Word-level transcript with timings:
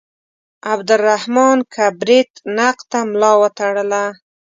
عبدالرحمان 0.71 1.57
کبریت 1.75 2.31
نقد 2.57 2.81
ته 2.91 2.99
ملا 3.11 3.31
وتړله. 3.41 4.05